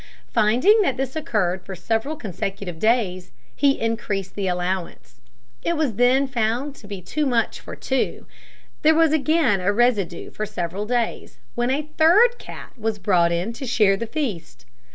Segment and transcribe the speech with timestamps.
[0.33, 5.21] Finding that this occurred for several consecutive days, he increased the allowance.
[5.61, 8.25] It was then found to be too much for two;
[8.81, 13.53] there was again a residue for several days, when a third cat was brought in
[13.53, 14.65] to share the feast.